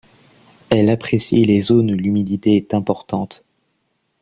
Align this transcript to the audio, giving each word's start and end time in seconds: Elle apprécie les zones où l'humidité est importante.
Elle 0.71 0.89
apprécie 0.89 1.45
les 1.45 1.61
zones 1.61 1.91
où 1.91 1.93
l'humidité 1.93 2.55
est 2.55 2.73
importante. 2.73 3.43